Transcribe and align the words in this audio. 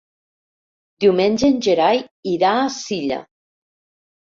Diumenge 1.05 1.51
en 1.51 1.61
Gerai 1.69 2.03
irà 2.33 2.55
a 2.65 2.65
Silla. 2.81 3.23